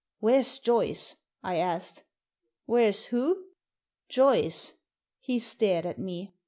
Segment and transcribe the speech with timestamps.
[0.19, 2.05] "Where's Joyce?" I asked
[2.65, 3.43] «Where's who?"
[3.77, 4.73] * Joyce."
[5.19, 6.33] He stared at me.